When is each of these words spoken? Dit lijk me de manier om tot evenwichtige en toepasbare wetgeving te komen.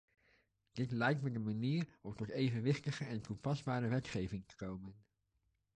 Dit 0.71 0.91
lijk 0.91 1.21
me 1.21 1.31
de 1.31 1.39
manier 1.39 1.97
om 2.01 2.15
tot 2.15 2.29
evenwichtige 2.29 3.05
en 3.05 3.21
toepasbare 3.21 3.87
wetgeving 3.87 4.47
te 4.47 4.55
komen. 4.55 4.95